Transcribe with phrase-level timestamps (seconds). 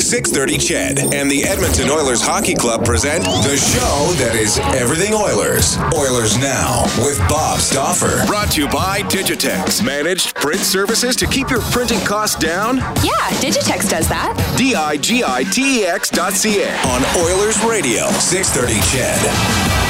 [0.00, 5.78] 630 CHED and the Edmonton Oilers Hockey Club present the show that is everything Oilers.
[5.94, 8.24] Oilers Now with Bob Stauffer.
[8.26, 9.84] Brought to you by Digitex.
[9.84, 12.78] Managed print services to keep your printing costs down?
[13.02, 14.34] Yeah, Digitex does that.
[14.56, 16.70] D I G I T E X dot C A.
[16.86, 19.87] On Oilers Radio, 630 CHED.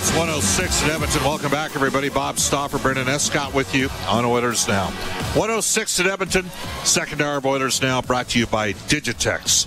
[0.00, 1.22] It's 106 in Edmonton.
[1.24, 2.08] Welcome back, everybody.
[2.08, 4.86] Bob Stauffer, Brendan Escott with you on Oilers Now.
[5.34, 6.50] 106 in Edmonton.
[6.84, 9.66] Second hour of Oilers Now brought to you by Digitex.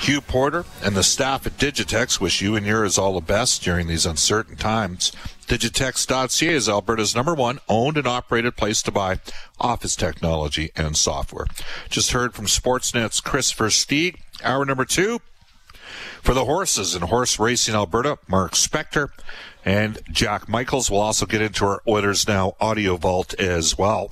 [0.00, 3.88] Hugh Porter and the staff at Digitex wish you and yours all the best during
[3.88, 5.12] these uncertain times.
[5.48, 9.20] Digitex.ca is Alberta's number one owned and operated place to buy
[9.60, 11.46] office technology and software.
[11.90, 14.16] Just heard from Sportsnet's Chris Versteeg.
[14.42, 15.20] Hour number two,
[16.22, 19.10] for the horses in horse racing Alberta, Mark Spector
[19.64, 24.10] and Jack Michaels will also get into our Oilers Now audio vault as well.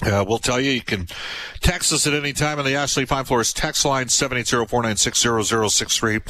[0.00, 1.08] Uh, we'll tell you, you can
[1.60, 6.20] text us at any time on the Ashley Fine Floors text line, 780-496-0063.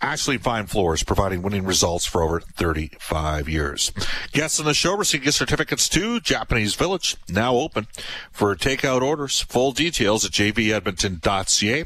[0.00, 3.92] Ashley Fine Floors, providing winning results for over 35 years.
[4.32, 7.86] Guests on the show receive gift certificates to Japanese Village, now open
[8.30, 9.42] for takeout orders.
[9.42, 11.84] Full details at jvedmonton.ca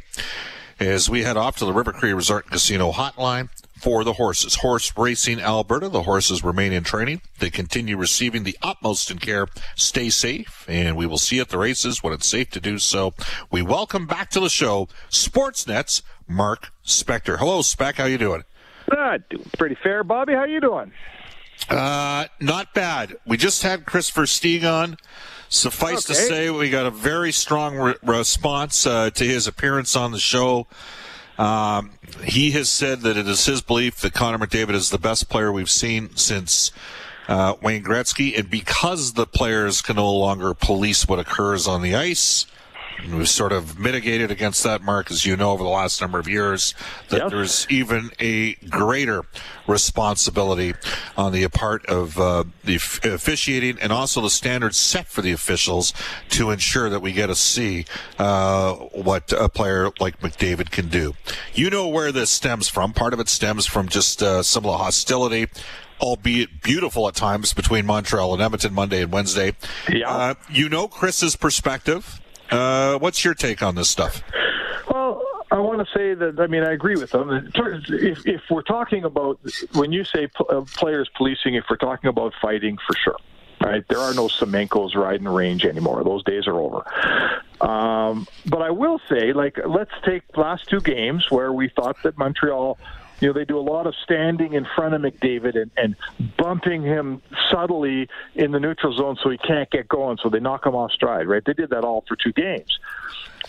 [0.88, 3.48] as we head off to the River Cree Resort and Casino hotline
[3.78, 4.56] for the horses.
[4.56, 5.88] Horse Racing Alberta.
[5.88, 7.20] The horses remain in training.
[7.38, 9.46] They continue receiving the utmost in care.
[9.76, 13.14] Stay safe, and we will see at the races when it's safe to do so.
[13.50, 17.38] We welcome back to the show Sportsnet's Mark Spector.
[17.38, 17.96] Hello, Spec.
[17.96, 18.44] How you doing?
[18.90, 20.34] Uh, doing pretty fair, Bobby.
[20.34, 20.92] How you doing?
[21.68, 23.16] Uh, not bad.
[23.26, 24.96] We just had Chris Versteeg on.
[25.52, 26.18] Suffice Okay.
[26.18, 30.18] to say, we got a very strong re- response uh, to his appearance on the
[30.18, 30.66] show.
[31.38, 31.90] Um,
[32.24, 35.52] he has said that it is his belief that Connor McDavid is the best player
[35.52, 36.72] we've seen since
[37.28, 41.94] uh, Wayne Gretzky, and because the players can no longer police what occurs on the
[41.94, 42.46] ice,
[43.12, 46.28] we've sort of mitigated against that, Mark, as you know, over the last number of
[46.28, 46.74] years,
[47.08, 47.30] that Yes.
[47.30, 49.24] there's even a greater
[49.66, 50.74] responsibility
[51.16, 55.32] on the part of uh, the f- officiating and also the standards set for the
[55.32, 55.92] officials
[56.30, 57.84] to ensure that we get to see
[58.18, 61.14] uh, what a player like McDavid can do.
[61.54, 62.92] You know where this stems from.
[62.92, 65.48] Part of it stems from just uh, some of the hostility
[66.00, 69.54] albeit beautiful at times between Montreal and Edmonton Monday and Wednesday.
[69.88, 70.10] Yeah.
[70.10, 72.20] Uh, you know Chris's perspective.
[72.50, 74.22] Uh, what's your take on this stuff?
[74.90, 77.50] Well, I want to say that I mean I agree with them.
[77.54, 79.38] If, if we're talking about
[79.74, 83.16] when you say uh, players policing, if we're talking about fighting, for sure.
[83.60, 86.02] Right, there are no Semenkos riding range anymore.
[86.02, 86.84] Those days are over.
[87.60, 92.18] Um, but I will say, like, let's take last two games where we thought that
[92.18, 92.76] Montreal,
[93.22, 95.96] you know, they do a lot of standing in front of McDavid and, and
[96.36, 97.22] bumping him
[97.52, 100.18] subtly in the neutral zone so he can't get going.
[100.20, 101.28] So they knock him off stride.
[101.28, 102.80] Right, they did that all for two games.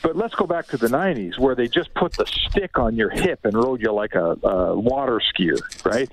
[0.03, 3.09] But let's go back to the 90s where they just put the stick on your
[3.09, 6.09] hip and rode you like a, a water skier, right?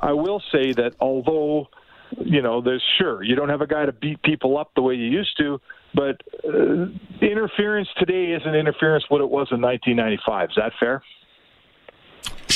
[0.00, 1.68] I will say that although,
[2.16, 4.94] you know, there's sure you don't have a guy to beat people up the way
[4.94, 5.60] you used to,
[5.94, 6.86] but uh,
[7.20, 10.50] interference today isn't interference what it was in 1995.
[10.50, 11.02] Is that fair?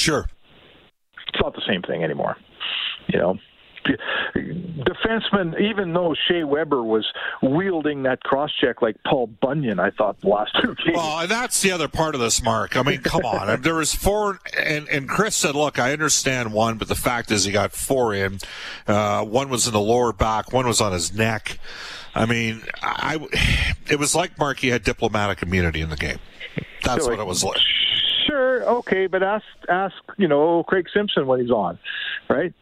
[0.03, 0.27] Sure.
[1.29, 2.37] It's not the same thing anymore.
[3.07, 3.39] You know,
[4.35, 7.07] defensemen, even though Shea Weber was
[7.41, 10.97] wielding that cross check like Paul Bunyan, I thought the last two games.
[10.97, 12.77] Well, and that's the other part of this, Mark.
[12.77, 13.61] I mean, come on.
[13.63, 17.45] there was four, and, and Chris said, look, I understand one, but the fact is
[17.45, 18.39] he got four in.
[18.87, 21.59] Uh, one was in the lower back, one was on his neck.
[22.15, 23.25] I mean, I,
[23.89, 26.19] it was like Mark, he had diplomatic immunity in the game.
[26.85, 27.59] That's what it was like.
[28.33, 31.79] Sure, okay, but ask ask you know Craig Simpson when he's on,
[32.31, 32.55] right?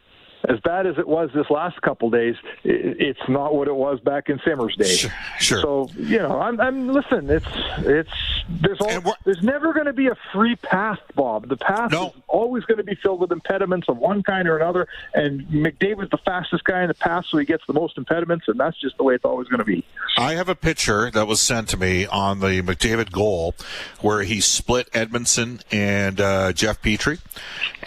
[0.47, 4.29] As bad as it was this last couple days, it's not what it was back
[4.29, 4.85] in Simmer's day.
[4.85, 5.61] Sure, sure.
[5.61, 7.29] So you know, I'm, I'm listen.
[7.29, 7.45] It's
[7.79, 8.11] it's
[8.49, 11.47] there's all, there's never going to be a free path, Bob.
[11.47, 12.07] The path no.
[12.07, 14.87] is always going to be filled with impediments of one kind or another.
[15.13, 18.59] And McDavid's the fastest guy in the path, so he gets the most impediments, and
[18.59, 19.85] that's just the way it's always going to be.
[20.17, 23.55] I have a picture that was sent to me on the McDavid goal
[24.01, 27.19] where he split Edmundson and uh, Jeff Petry,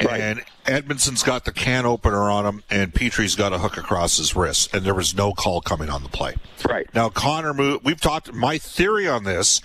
[0.03, 0.21] right.
[0.21, 4.35] and Edmundson's got the can opener on him, and Petry's got a hook across his
[4.35, 6.35] wrist, and there was no call coming on the play.
[6.69, 8.33] Right now, Connor, we've talked.
[8.33, 9.61] My theory on this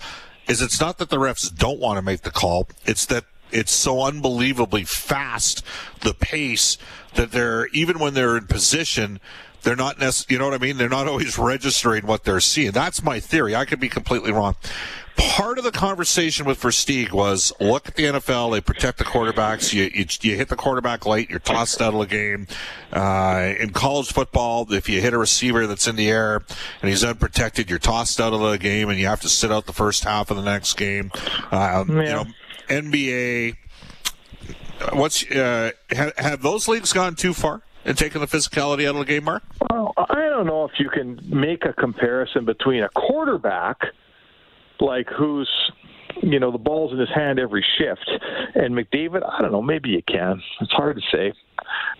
[0.46, 3.72] is it's not that the refs don't want to make the call; it's that it's
[3.72, 5.64] so unbelievably fast,
[6.02, 6.78] the pace
[7.14, 9.20] that they're even when they're in position,
[9.62, 10.76] they're not necessarily, you know what I mean?
[10.76, 12.72] They're not always registering what they're seeing.
[12.72, 13.54] That's my theory.
[13.54, 14.56] I could be completely wrong
[15.20, 18.52] part of the conversation with Versteeg was look at the NFL.
[18.52, 19.72] They protect the quarterbacks.
[19.72, 22.46] You, you, you hit the quarterback late, you're tossed out of the game.
[22.92, 26.42] Uh, in college football, if you hit a receiver that's in the air
[26.80, 29.66] and he's unprotected, you're tossed out of the game and you have to sit out
[29.66, 31.10] the first half of the next game.
[31.50, 31.94] Uh, yeah.
[31.94, 32.24] You know,
[32.68, 33.56] NBA.
[34.92, 37.62] What's uh, have, have those leagues gone too far?
[37.84, 39.42] and taking the physicality out of the game, Mark?
[39.70, 43.78] Well, I don't know if you can make a comparison between a quarterback
[44.80, 45.48] like who's
[46.22, 48.10] you know the ball's in his hand every shift.
[48.54, 50.42] And McDavid, I don't know, maybe you can.
[50.60, 51.32] It's hard to say.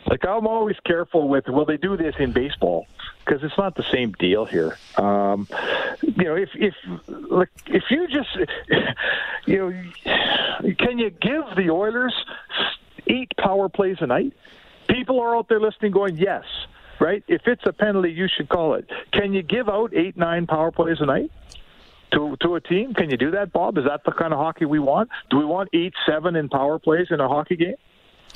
[0.07, 2.87] Like I'm always careful with will they do this in baseball
[3.25, 4.77] because it's not the same deal here.
[4.97, 5.47] Um,
[6.03, 6.75] you know, if if
[7.09, 8.37] like if you just
[9.47, 12.15] you know, can you give the Oilers
[13.07, 14.33] eight power plays a night?
[14.89, 16.45] People are out there listening, going yes.
[16.99, 17.25] Right?
[17.29, 18.91] If it's a penalty, you should call it.
[19.13, 21.31] Can you give out eight, nine power plays a night?
[22.13, 22.95] To to a team?
[22.95, 23.79] Can you do that, Bob?
[23.79, 25.11] Is that the kind of hockey we want?
[25.31, 27.77] Do we want eight seven in power plays in a hockey game?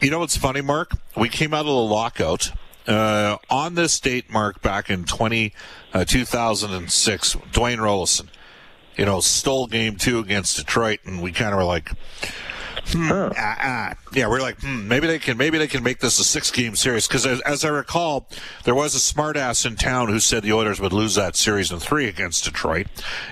[0.00, 0.93] You know what's funny, Mark?
[1.17, 2.50] We came out of the lockout
[2.87, 5.53] uh, on this date, Mark, back in 20,
[5.93, 7.37] uh, 2006.
[7.53, 8.29] Dwayne Roloson,
[8.97, 11.93] you know, stole game two against Detroit, and we kind of were like,
[12.88, 16.19] Hmm, uh, uh, yeah, we're like, hmm, maybe they can, maybe they can make this
[16.19, 17.08] a six-game series.
[17.08, 18.28] Because as, as, I recall,
[18.64, 21.78] there was a smartass in town who said the Oilers would lose that series in
[21.78, 22.86] three against Detroit,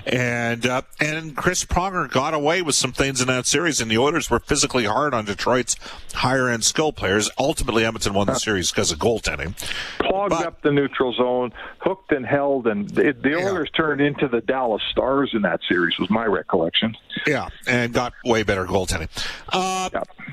[0.06, 3.98] and uh, and Chris Pronger got away with some things in that series, and the
[3.98, 5.76] Oilers were physically hard on Detroit's
[6.14, 7.30] higher-end skill players.
[7.38, 9.54] Ultimately, Edmonton won the series because of goaltending.
[9.98, 13.48] Clogged but, up the neutral zone, hooked and held, and the, the yeah.
[13.48, 15.98] Oilers turned into the Dallas Stars in that series.
[15.98, 16.96] Was my recollection.
[17.26, 19.08] Yeah, and got way better goaltending.
[19.48, 19.90] Uh,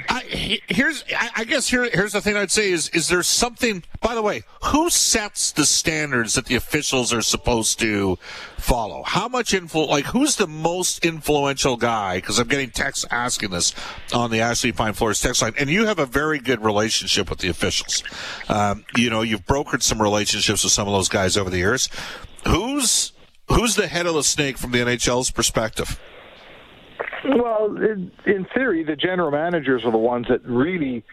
[0.07, 3.83] I, here's, I, I guess here, here's the thing I'd say is, is there something?
[4.01, 8.17] By the way, who sets the standards that the officials are supposed to
[8.57, 9.03] follow?
[9.03, 9.87] How much influ?
[9.87, 12.17] Like, who's the most influential guy?
[12.17, 13.73] Because I'm getting texts asking this
[14.13, 17.39] on the Ashley Fine Floors text line, and you have a very good relationship with
[17.39, 18.03] the officials.
[18.47, 21.89] Um, you know, you've brokered some relationships with some of those guys over the years.
[22.47, 23.11] Who's
[23.49, 25.99] who's the head of the snake from the NHL's perspective?
[27.23, 31.03] Well, in, in theory, the general managers are the ones that really,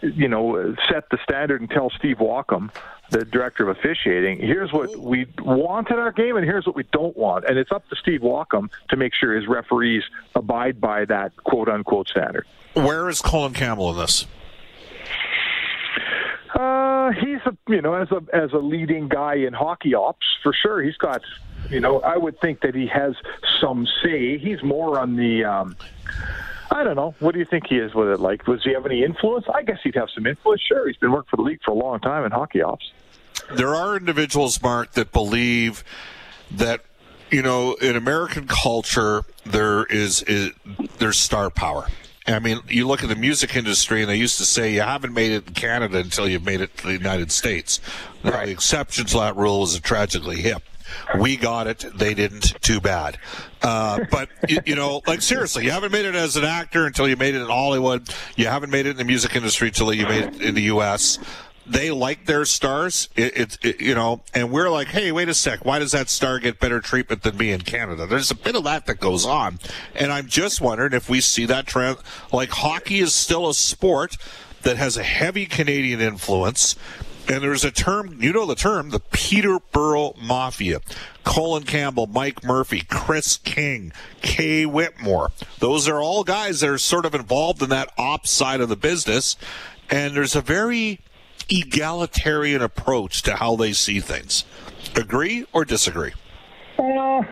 [0.00, 2.70] you know, set the standard and tell Steve Walkom,
[3.10, 6.84] the director of officiating, here's what we want in our game and here's what we
[6.92, 7.44] don't want.
[7.44, 10.02] And it's up to Steve Walkom to make sure his referees
[10.34, 12.46] abide by that quote unquote standard.
[12.74, 14.26] Where is Colin Campbell in this?
[16.58, 20.52] Uh, he's a you know as a as a leading guy in hockey ops for
[20.52, 20.82] sure.
[20.82, 21.22] He's got
[21.70, 23.14] you know, I would think that he has
[23.60, 24.38] some say.
[24.38, 25.44] He's more on the.
[25.44, 25.76] Um,
[26.70, 27.14] I don't know.
[27.20, 28.20] What do you think he is with it?
[28.20, 29.46] Like, does he have any influence?
[29.52, 30.60] I guess he'd have some influence.
[30.62, 32.90] Sure, he's been working for the league for a long time in hockey ops.
[33.54, 35.84] There are individuals, Mark, that believe
[36.50, 36.82] that
[37.30, 40.52] you know, in American culture, there is, is
[40.98, 41.88] there's star power.
[42.28, 45.14] I mean, you look at the music industry, and they used to say you haven't
[45.14, 47.80] made it in Canada until you've made it to the United States.
[48.24, 48.46] Now, right.
[48.46, 50.62] the exception to that rule is a tragically hip.
[51.18, 51.84] We got it.
[51.94, 52.60] They didn't.
[52.62, 53.18] Too bad.
[53.62, 57.08] Uh, but, you, you, know, like seriously, you haven't made it as an actor until
[57.08, 58.08] you made it in Hollywood.
[58.36, 61.18] You haven't made it in the music industry until you made it in the U.S.
[61.68, 65.34] They like their stars, it, it, it, you know, and we're like, hey, wait a
[65.34, 68.06] sec, why does that star get better treatment than me in Canada?
[68.06, 69.58] There's a bit of that that goes on,
[69.94, 71.98] and I'm just wondering if we see that trend.
[72.32, 74.16] Like hockey is still a sport
[74.62, 76.76] that has a heavy Canadian influence
[77.28, 80.80] And there's a term, you know the term, the Peterborough Mafia.
[81.24, 83.92] Colin Campbell, Mike Murphy, Kris King,
[84.22, 85.32] Kay Whitmore.
[85.58, 88.76] Those are all guys that are sort of involved in that ops side of the
[88.76, 89.36] business.
[89.90, 91.00] And there's a very
[91.48, 94.44] egalitarian approach to how they see things.
[94.94, 96.12] Agree or disagree?
[96.78, 97.22] Uh,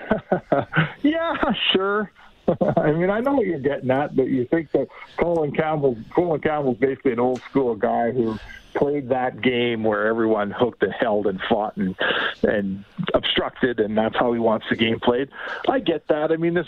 [1.03, 1.35] yeah,
[1.73, 2.11] sure.
[2.77, 6.41] I mean, I know what you're getting at, but you think that Colin Campbell, Colin
[6.41, 8.39] Campbell's basically an old school guy who
[8.75, 11.95] played that game where everyone hooked and held and fought and
[12.43, 15.29] and obstructed, and that's how he wants the game played.
[15.69, 16.33] I get that.
[16.33, 16.67] I mean, this,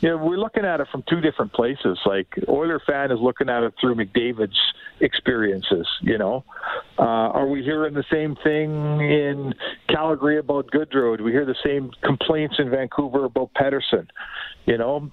[0.00, 1.98] you know, we're looking at it from two different places.
[2.06, 4.58] Like Oiler fan is looking at it through McDavid's
[5.00, 5.86] experiences.
[6.02, 6.44] You know,
[6.98, 9.54] uh, are we hearing the same thing in
[9.88, 11.18] Calgary about Gaudreau?
[11.18, 14.08] Do we hear the same complaints in Vancouver about Pettersson?
[14.66, 15.10] You know,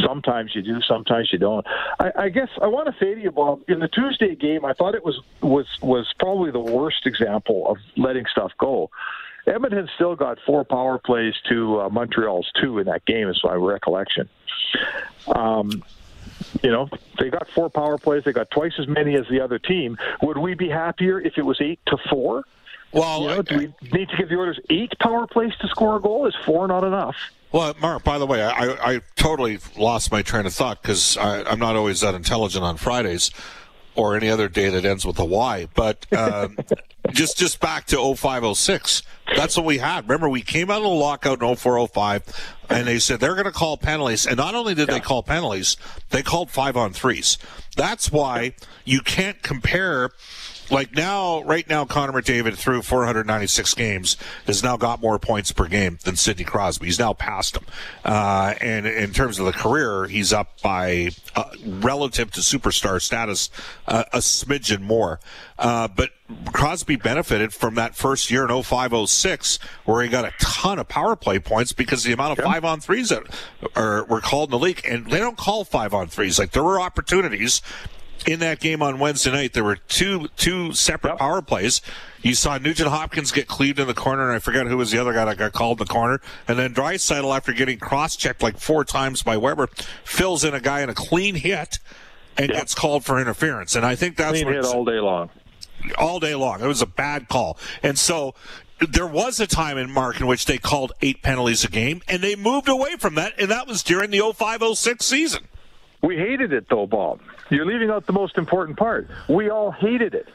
[0.00, 1.66] Sometimes you do, sometimes you don't.
[2.00, 4.72] I, I guess I want to say to you, Bob, in the Tuesday game, I
[4.72, 8.90] thought it was was was probably the worst example of letting stuff go.
[9.46, 13.54] Edmonton still got four power plays to uh, Montreal's two in that game, is my
[13.54, 14.28] recollection.
[15.34, 15.82] Um,
[16.62, 18.24] you know, they got four power plays.
[18.24, 19.96] They got twice as many as the other team.
[20.22, 22.44] Would we be happier if it was eight to four?
[22.92, 25.96] Well, you know, do we need to give the Oilers eight power plays to score
[25.96, 26.26] a goal?
[26.26, 27.16] Is four not enough?
[27.50, 31.58] Well, Mark, by the way, I, I totally lost my train of thought because I'm
[31.58, 33.30] not always that intelligent on Fridays
[33.98, 35.66] or any other day that ends with a Y.
[35.74, 36.56] But um,
[37.10, 39.02] just just back to 0506,
[39.34, 40.04] that's what we had.
[40.04, 43.50] Remember, we came out of the lockout in 0405, and they said they're going to
[43.50, 44.26] call penalties.
[44.26, 44.94] And not only did yeah.
[44.94, 45.76] they call penalties,
[46.10, 47.38] they called five on threes.
[47.76, 50.10] That's why you can't compare
[50.70, 55.66] like now, right now, Connor McDavid through 496 games has now got more points per
[55.66, 56.86] game than Sidney Crosby.
[56.86, 57.64] He's now passed him.
[58.04, 63.50] Uh, and in terms of the career, he's up by uh, relative to superstar status
[63.86, 65.20] uh, a smidgen more.
[65.58, 66.10] Uh, but
[66.52, 71.16] Crosby benefited from that first year in 0506 where he got a ton of power
[71.16, 73.22] play points because the amount of five on threes that
[73.74, 74.82] are, were called in the league.
[74.86, 76.38] And they don't call five on threes.
[76.38, 77.62] Like there were opportunities
[78.28, 81.18] in that game on Wednesday night, there were two two separate yep.
[81.18, 81.80] power plays.
[82.20, 84.98] You saw Nugent Hopkins get cleaved in the corner, and I forget who was the
[84.98, 86.20] other guy that got called in the corner.
[86.46, 89.68] And then Draisaitl, after getting cross-checked like four times by Weber,
[90.04, 91.78] fills in a guy in a clean hit
[92.36, 92.58] and yep.
[92.58, 93.74] gets called for interference.
[93.74, 95.30] And I think that's clean hit all day long.
[95.96, 96.60] All day long.
[96.60, 97.56] It was a bad call.
[97.82, 98.34] And so
[98.80, 102.22] there was a time in Mark in which they called eight penalties a game, and
[102.22, 105.44] they moved away from that, and that was during the 0506 season.
[106.02, 107.20] We hated it though, Bob.
[107.50, 109.08] You're leaving out the most important part.
[109.28, 110.28] We all hated it.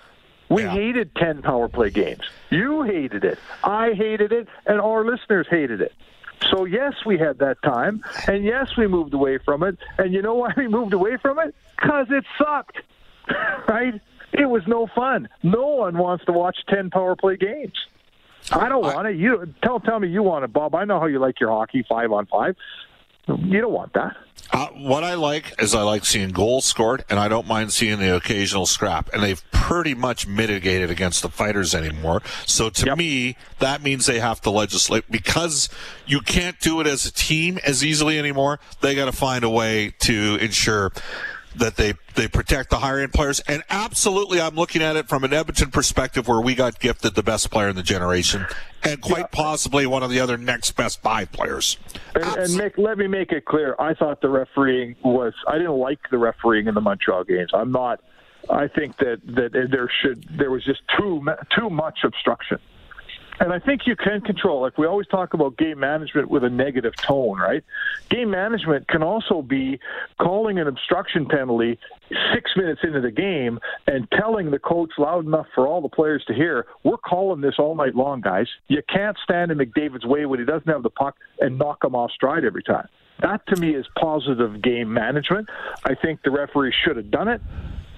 [0.50, 0.72] We yeah.
[0.72, 2.22] hated 10 power play games.
[2.50, 3.40] You hated it.
[3.64, 4.48] I hated it.
[4.66, 5.94] And our listeners hated it.
[6.52, 8.04] So, yes, we had that time.
[8.28, 9.78] And yes, we moved away from it.
[9.98, 11.56] And you know why we moved away from it?
[11.82, 12.78] Because it sucked.
[13.68, 14.00] right?
[14.34, 15.30] It was no fun.
[15.42, 17.74] No one wants to watch 10 power play games.
[18.52, 19.16] I don't want it.
[19.16, 20.76] You tell tell me you want it, Bob.
[20.76, 22.58] I know how you like your hockey five on five.
[23.28, 24.16] You don't want that.
[24.52, 28.00] Uh, what I like is I like seeing goals scored, and I don't mind seeing
[28.00, 29.12] the occasional scrap.
[29.14, 32.22] And they've pretty much mitigated against the fighters anymore.
[32.46, 32.98] So to yep.
[32.98, 35.70] me, that means they have to legislate because
[36.06, 38.60] you can't do it as a team as easily anymore.
[38.82, 40.92] They got to find a way to ensure
[41.56, 43.40] that they they protect the higher end players.
[43.42, 47.24] And absolutely, I'm looking at it from an Edmonton perspective, where we got gifted the
[47.24, 48.46] best player in the generation,
[48.84, 49.28] and quite yeah.
[49.32, 51.78] possibly one of the other next best five players.
[52.16, 55.78] And, and make, let me make it clear: I thought the refereeing was I didn't
[55.78, 57.52] like the refereeing in the Montreal games.
[57.54, 58.02] I'm not.
[58.50, 61.26] I think that that there should there was just too
[61.58, 62.60] too much obstruction.
[63.44, 64.62] And I think you can control.
[64.62, 67.62] Like we always talk about game management with a negative tone, right?
[68.10, 69.82] Game management can also be
[70.18, 71.78] calling an obstruction penalty
[72.34, 76.24] six minutes into the game and telling the coach loud enough for all the players
[76.28, 78.48] to hear, we're calling this all night long, guys.
[78.70, 81.96] You can't stand in McDavid's way when he doesn't have the puck and knock him
[81.96, 82.88] off stride every time.
[83.22, 85.50] That to me is positive game management.
[85.84, 87.42] I think the referee should have done it.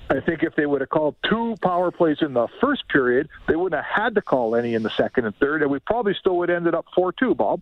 [0.10, 3.56] I think if they would have called two power plays in the first period, they
[3.56, 6.38] wouldn't have had to call any in the second and third, and we probably still
[6.38, 7.62] would have ended up 4 2, Bob.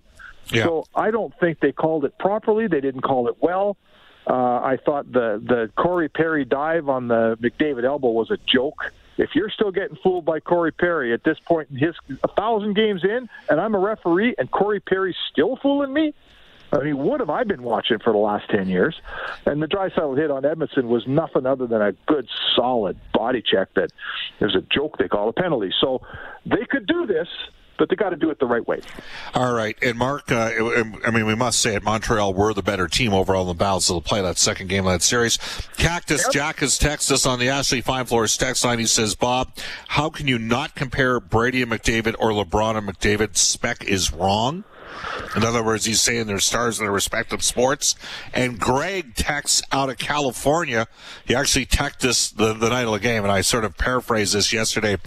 [0.50, 0.64] Yeah.
[0.64, 2.68] So I don't think they called it properly.
[2.68, 3.78] They didn't call it well.
[4.28, 8.92] Uh, I thought the, the Corey Perry dive on the McDavid elbow was a joke.
[9.18, 12.74] If you're still getting fooled by Corey Perry at this point in his a thousand
[12.74, 16.14] games in, and I'm a referee, and Corey Perry's still fooling me,
[16.74, 19.00] I mean, what have I been watching for the last 10 years?
[19.46, 23.74] And the Draisaitl hit on Edmundson was nothing other than a good, solid body check
[23.76, 23.92] that
[24.40, 25.72] there's a joke they call a penalty.
[25.80, 26.02] So
[26.46, 27.28] they could do this,
[27.78, 28.82] but they got to do it the right way.
[29.36, 30.52] All right, and Mark, uh,
[31.06, 33.90] I mean, we must say it, Montreal were the better team overall in the balance
[33.90, 35.38] of the play that second game of that series.
[35.78, 36.32] Cactus yep.
[36.32, 38.80] Jack has texted us on the Ashley Fine Floors text line.
[38.80, 39.52] He says, "Bob,
[39.88, 43.38] how can you not compare Brady and McDavid or LeBron and McDavid?
[43.38, 44.64] Spec is wrong."
[45.36, 47.96] In other words, he's saying they're stars in their respective sports.
[48.34, 50.88] And Greg texts out of California.
[51.26, 54.34] He actually texted us the, the night of the game, and I sort of paraphrased
[54.36, 54.98] this yesterday.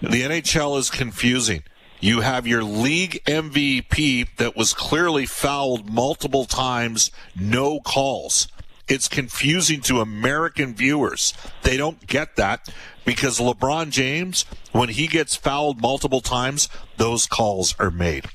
[0.00, 1.62] The NHL is confusing.
[2.00, 8.48] You have your league MVP that was clearly fouled multiple times, no calls.
[8.88, 11.34] It's confusing to American viewers.
[11.62, 12.68] They don't get that
[13.04, 18.26] because LeBron James, when he gets fouled multiple times, those calls are made.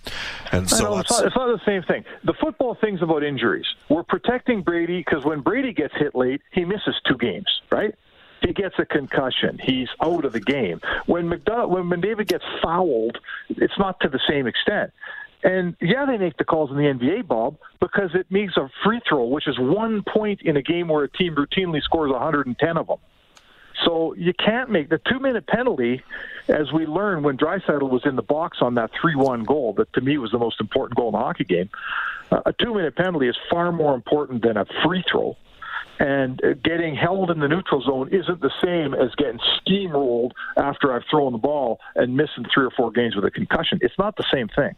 [0.51, 2.03] And so it's, not, it's, not, the same thing.
[2.24, 3.65] The football thing's about injuries.
[3.89, 7.96] We're protecting Brady because when Brady gets hit late, he misses two games, right?
[8.41, 9.60] He gets a concussion.
[9.62, 10.81] He's out of the game.
[11.05, 14.91] When when McDavid gets fouled, it's not to the same extent.
[15.44, 19.02] And yeah, they make the calls in the NBA, Bob, because it makes a free
[19.08, 22.88] throw, which is one point in a game where a team routinely scores 110 of
[22.88, 22.98] them.
[23.86, 26.04] So you can't make the two minute penalty,
[26.48, 29.92] as we learned when Draisaitl was in the box on that 3 1 goal, that
[29.94, 31.70] to me was the most important goal in the hockey game.
[32.32, 35.36] Uh, a two minute penalty is far more important than a free throw.
[36.00, 40.94] And uh, getting held in the neutral zone isn't the same as getting steamrolled after
[40.94, 43.80] I've thrown the ball and missing three or four games with a concussion.
[43.82, 44.76] It's not the same thing.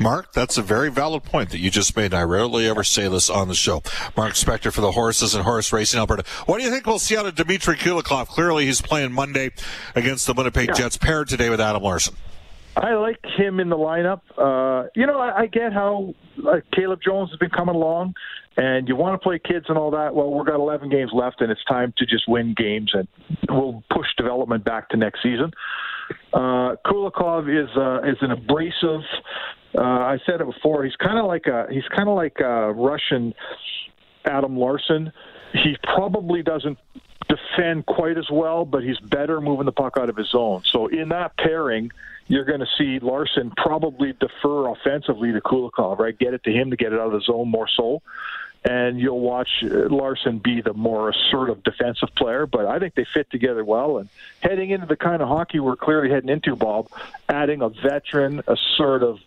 [0.00, 2.14] Mark, that's a very valid point that you just made.
[2.14, 3.82] I rarely ever say this on the show.
[4.16, 6.24] Mark Spector for the Horses and Horse Racing Alberta.
[6.46, 8.28] What do you think we'll see out of Dmitry Kulikov?
[8.28, 9.50] Clearly, he's playing Monday
[9.96, 10.74] against the Winnipeg yeah.
[10.74, 12.14] Jets, paired today with Adam Larsson.
[12.76, 14.20] I like him in the lineup.
[14.36, 16.14] Uh, you know, I, I get how
[16.46, 18.14] uh, Caleb Jones has been coming along,
[18.56, 20.14] and you want to play kids and all that.
[20.14, 23.08] Well, we've got 11 games left, and it's time to just win games, and
[23.48, 25.50] we'll push development back to next season.
[26.32, 29.02] Uh, Kulikov is uh, is an abrasive.
[29.76, 30.84] Uh, I said it before.
[30.84, 33.34] He's kind of like a he's kind of like a Russian
[34.24, 35.12] Adam Larsson.
[35.52, 36.78] He probably doesn't
[37.28, 40.62] defend quite as well, but he's better moving the puck out of his zone.
[40.70, 41.90] So in that pairing,
[42.26, 46.18] you're going to see Larsson probably defer offensively to Kulikov, right?
[46.18, 48.02] Get it to him to get it out of the zone more so
[48.64, 52.46] and you'll watch uh, Larsson be the more assertive defensive player.
[52.46, 53.98] But I think they fit together well.
[53.98, 54.08] And
[54.40, 56.88] heading into the kind of hockey we're clearly heading into, Bob,
[57.28, 59.18] adding a veteran, assertive,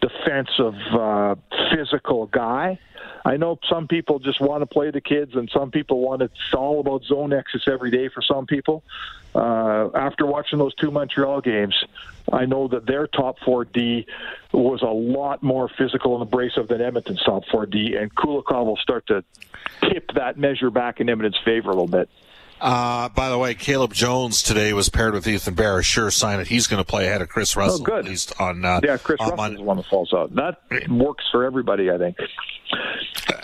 [0.00, 1.34] defensive, uh,
[1.74, 2.78] physical guy.
[3.24, 6.54] I know some people just want to play the kids, and some people want it's
[6.54, 8.82] all about zone exits every day for some people.
[9.34, 11.74] Uh, after watching those two Montreal games,
[12.32, 14.06] I know that their top 4D
[14.52, 19.06] was a lot more physical and abrasive than Edmonton's top 4D, and Kulikov will start
[19.08, 19.22] to
[19.82, 22.08] tip that measure back in Edmonton's favor a little bit.
[22.60, 25.82] Uh, by the way, Caleb Jones today was paired with Ethan Bear.
[25.82, 27.80] Sure sign that he's going to play ahead of Kris oh, Russell.
[27.80, 28.04] Oh, good.
[28.04, 30.34] At least on uh, yeah, Kris Russell is the one that falls out.
[30.34, 32.16] That works for everybody, I think.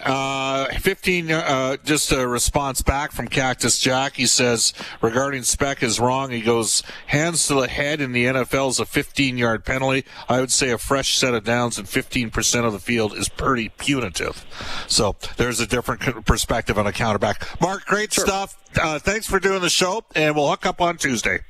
[0.04, 4.14] Uh, 15, uh, just a response back from Cactus Jack.
[4.14, 6.30] He says, regarding Spec is wrong.
[6.30, 10.04] He goes, hands to the head in the NFL is a 15 yard penalty.
[10.28, 13.68] I would say a fresh set of downs and 15% of the field is pretty
[13.68, 14.44] punitive.
[14.86, 17.60] So there's a different perspective on a counterback.
[17.60, 18.24] Mark, great sure.
[18.26, 18.56] stuff.
[18.80, 21.40] Uh, thanks for doing the show, and we'll hook up on Tuesday.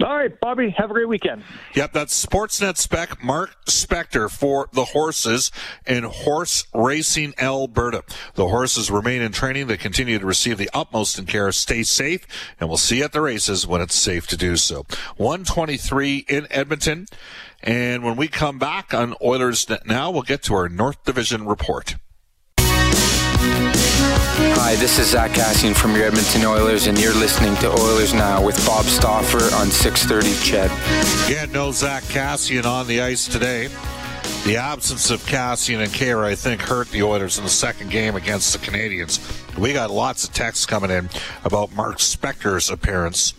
[0.00, 1.42] All right, Bobby, have a great weekend.
[1.74, 5.50] Yep, that's Sportsnet Spec, Mark Spector for the horses
[5.86, 8.04] and Horse Racing Alberta.
[8.34, 9.66] The horses remain in training.
[9.66, 11.50] They continue to receive the utmost in care.
[11.50, 12.26] Stay safe,
[12.60, 14.86] and we'll see you at the races when it's safe to do so.
[15.16, 17.06] 123 in Edmonton.
[17.60, 21.96] And when we come back on Oilers Now, we'll get to our North Division report.
[24.40, 28.40] Hi, this is Zack Kassian from your Edmonton Oilers, and you're listening to Oilers Now
[28.40, 30.70] with Bob Stauffer on 630 CHED.
[31.28, 33.66] Yeah, no Zack Kassian on the ice today.
[34.44, 38.14] The absence of Kassian and Khaira, I think, hurt the Oilers in the second game
[38.14, 39.18] against the Canadiens.
[39.58, 41.10] We got lots of texts coming in
[41.44, 43.34] about Mark Spector's appearance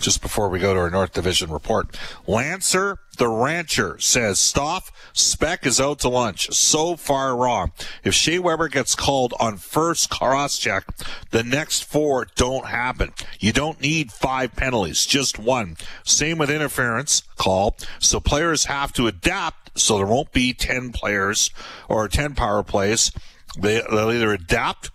[0.00, 1.96] just before we go to our North Division report.
[2.26, 6.50] Lancer the Rancher says Stoff Spec is out to lunch.
[6.52, 7.72] So far wrong.
[8.02, 10.84] If Shea Weber gets called on first cross check,
[11.30, 13.12] the next four don't happen.
[13.38, 15.76] You don't need five penalties, just one.
[16.02, 17.76] Same with interference call.
[17.98, 21.50] So players have to adapt so there won't be 10 players
[21.90, 23.12] or 10 power plays.
[23.58, 24.90] They, they'll either adapt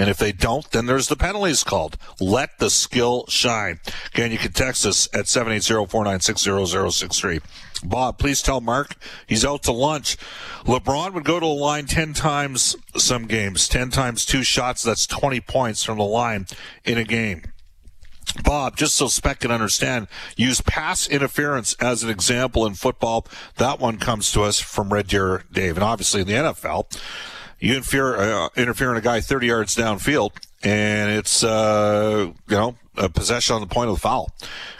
[0.00, 1.98] and if they don't, then there's the penalties called.
[2.18, 3.80] Let the skill shine.
[4.14, 7.42] Again, you can text us at 780-496-0063.
[7.84, 10.16] Bob, please tell Mark he's out to lunch.
[10.64, 14.82] LeBron would go to the line 10 times some games, 10 times two shots.
[14.82, 16.46] That's 20 points from the line
[16.82, 17.42] in a game.
[18.42, 23.26] Bob, just so Spec can understand, use pass interference as an example in football.
[23.58, 25.76] That one comes to us from Red Deer Dave.
[25.76, 26.86] And obviously in the NFL,
[27.60, 32.76] you interfere, uh, interfere in a guy 30 yards downfield, and it's, uh, you know,
[32.96, 34.30] a possession on the point of the foul.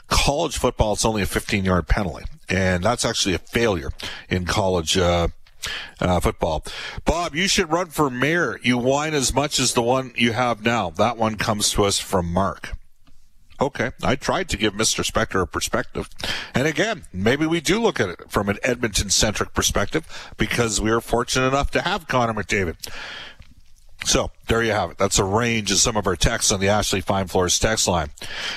[0.09, 2.25] College football, it's only a 15 yard penalty.
[2.49, 3.91] And that's actually a failure
[4.29, 5.29] in college, uh,
[6.01, 6.65] uh, football.
[7.05, 8.59] Bob, you should run for mayor.
[8.63, 10.91] You whine as much as the one you have now.
[10.91, 12.73] That one comes to us from Mark.
[13.61, 15.05] Okay, I tried to give Mr.
[15.05, 16.09] Spector a perspective.
[16.55, 20.91] And again, maybe we do look at it from an Edmonton centric perspective because we
[20.91, 22.77] are fortunate enough to have Connor McDavid.
[24.07, 24.99] So there you have it.
[24.99, 28.09] That's a range of some of our texts on the Ashley Fine Floors text line.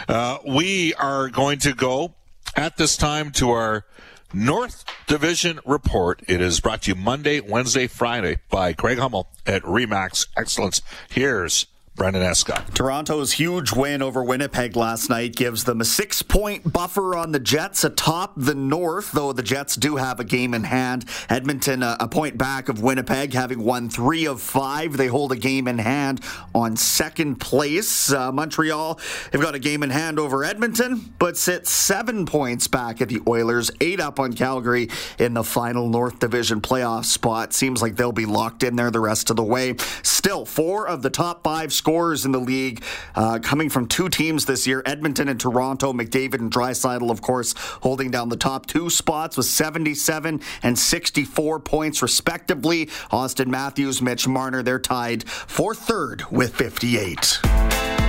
[0.08, 2.14] Uh, we are going to go
[2.56, 3.86] at this time to our
[4.34, 6.24] North Division report.
[6.28, 10.82] It is brought to you Monday, Wednesday, Friday by Craig Hummel at Remax Excellence.
[11.10, 12.74] Here's Brendan Escott.
[12.74, 17.40] Toronto's huge win over Winnipeg last night gives them a six point buffer on the
[17.40, 21.06] Jets atop the North, though the Jets do have a game in hand.
[21.30, 24.98] Edmonton, a, a point back of Winnipeg, having won three of five.
[24.98, 26.22] They hold a game in hand
[26.56, 28.12] on second place.
[28.12, 29.00] Uh, Montreal
[29.32, 33.22] have got a game in hand over Edmonton, but sit seven points back at the
[33.28, 37.54] Oilers, eight up on Calgary in the final North Division playoff spot.
[37.54, 39.76] Seems like they'll be locked in there the rest of the way.
[40.02, 42.82] Still, four of the top five scorers in the league
[43.14, 45.92] uh, coming from two teams this year Edmonton and Toronto.
[45.92, 51.60] McDavid and Draisaitl, of course, holding down the top two spots with 77 and 64
[51.60, 52.86] points, respectively.
[53.12, 57.42] Auston Matthews, Mitch Marner, they're tied for third with 58.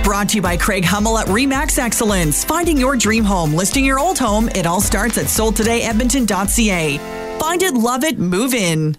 [0.05, 2.45] Brought to you by Craig Hummel at Remax Excellence.
[2.45, 7.39] Finding your dream home, listing your old home, it all starts at soldtodayedmonton.ca.
[7.39, 8.95] Find it, love it, move in.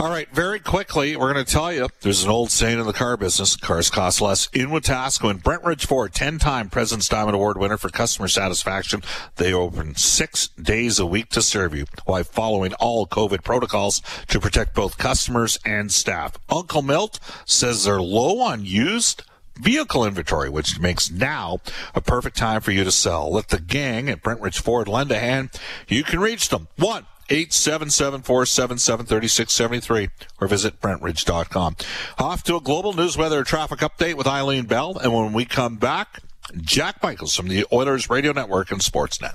[0.00, 2.92] All right, very quickly, we're going to tell you there's an old saying in the
[2.92, 4.48] car business cars cost less.
[4.52, 9.02] In Wetaskiwin, Brentridge Ford, 10 time President's Diamond Award winner for customer satisfaction.
[9.34, 14.38] They open six days a week to serve you while following all COVID protocols to
[14.38, 16.38] protect both customers and staff.
[16.48, 19.24] Uncle Milt says they're low on used
[19.56, 21.58] vehicle inventory, which makes now
[21.92, 23.32] a perfect time for you to sell.
[23.32, 25.50] Let the gang at Brentridge Ford lend a hand.
[25.88, 26.68] You can reach them.
[26.76, 27.06] One.
[27.28, 30.10] 877-477-3673
[30.40, 31.76] or visit brentridge.com.
[32.18, 34.98] Off to a global news weather traffic update with Eileen Bell.
[34.98, 36.20] And when we come back,
[36.56, 39.34] Jack Michaels from the Oilers Radio Network and Sportsnet.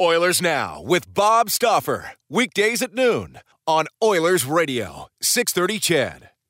[0.00, 2.12] Oilers Now with Bob Stauffer.
[2.28, 6.28] Weekdays at noon on Oilers Radio, 630 CHED.